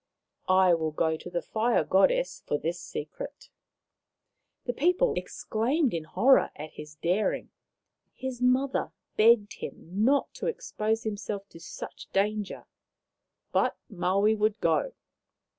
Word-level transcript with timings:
"I 0.65 0.73
will 0.73 0.89
go 0.89 1.15
to 1.15 1.29
the 1.29 1.43
Fire 1.43 1.83
Goddess 1.83 2.41
for 2.47 2.57
this 2.57 2.79
secret." 2.79 3.51
The 4.65 4.73
people 4.73 5.13
exclaimed 5.15 5.93
in 5.93 6.05
horror 6.05 6.49
at 6.55 6.71
his 6.71 6.95
daring. 6.95 7.51
His 8.11 8.41
mother 8.41 8.93
begged 9.15 9.53
him 9.59 10.03
not 10.03 10.33
to 10.33 10.47
expose 10.47 11.03
himself 11.03 11.47
to 11.49 11.59
such 11.59 12.07
danger. 12.13 12.65
But 13.51 13.77
Maui 13.91 14.33
would 14.33 14.59
go. 14.59 14.93